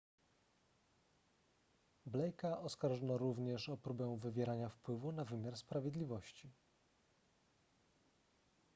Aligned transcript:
blake'a 2.05 2.59
oskarżono 2.59 3.17
również 3.17 3.69
o 3.69 3.77
próbę 3.77 4.19
wywierania 4.19 4.69
wpływu 4.69 5.11
na 5.11 5.25
wymiar 5.25 5.57
sprawiedliwości 5.57 6.51